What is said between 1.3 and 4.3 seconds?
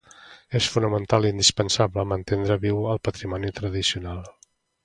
indispensable mantendre viu el patrimoni tradicional